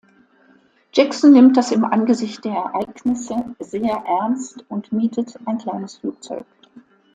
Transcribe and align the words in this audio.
Jackson 0.93 1.31
nimmt 1.31 1.57
das 1.57 1.69
im 1.71 1.85
Angesicht 1.85 2.43
der 2.43 2.53
Ereignisse 2.55 3.53
sehr 3.59 4.03
ernst 4.07 4.65
und 4.67 4.91
mietet 4.91 5.37
ein 5.45 5.59
kleines 5.59 5.97
Flugzeug. 5.97 6.47